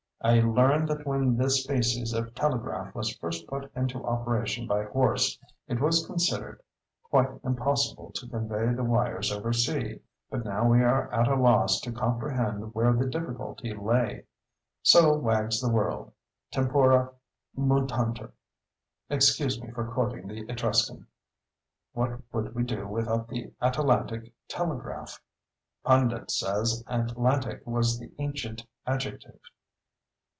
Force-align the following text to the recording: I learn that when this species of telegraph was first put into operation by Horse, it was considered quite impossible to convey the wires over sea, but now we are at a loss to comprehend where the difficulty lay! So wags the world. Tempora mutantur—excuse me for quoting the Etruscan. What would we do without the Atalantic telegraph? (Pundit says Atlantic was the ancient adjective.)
I 0.23 0.39
learn 0.39 0.85
that 0.85 1.07
when 1.07 1.35
this 1.35 1.63
species 1.63 2.13
of 2.13 2.35
telegraph 2.35 2.93
was 2.93 3.15
first 3.17 3.47
put 3.47 3.71
into 3.75 4.05
operation 4.05 4.67
by 4.67 4.83
Horse, 4.83 5.39
it 5.67 5.81
was 5.81 6.05
considered 6.05 6.61
quite 7.01 7.39
impossible 7.43 8.11
to 8.13 8.27
convey 8.29 8.71
the 8.71 8.83
wires 8.83 9.31
over 9.31 9.51
sea, 9.51 9.99
but 10.29 10.45
now 10.45 10.69
we 10.69 10.83
are 10.83 11.11
at 11.11 11.27
a 11.27 11.33
loss 11.35 11.81
to 11.81 11.91
comprehend 11.91 12.75
where 12.75 12.93
the 12.93 13.07
difficulty 13.09 13.73
lay! 13.73 14.25
So 14.83 15.11
wags 15.17 15.59
the 15.59 15.71
world. 15.71 16.13
Tempora 16.51 17.09
mutantur—excuse 17.57 19.59
me 19.59 19.71
for 19.71 19.85
quoting 19.91 20.27
the 20.27 20.45
Etruscan. 20.47 21.07
What 21.93 22.19
would 22.31 22.53
we 22.53 22.61
do 22.61 22.87
without 22.87 23.27
the 23.27 23.51
Atalantic 23.59 24.31
telegraph? 24.47 25.19
(Pundit 25.83 26.29
says 26.29 26.83
Atlantic 26.85 27.65
was 27.65 27.97
the 27.97 28.11
ancient 28.19 28.67
adjective.) 28.85 29.39